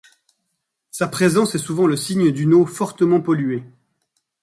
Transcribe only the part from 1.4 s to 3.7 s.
est souvent le signe d'une eau fortement polluée.